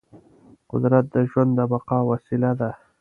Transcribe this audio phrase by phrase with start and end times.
[0.71, 2.71] قدرت د ژوند د بقا وسیله ده.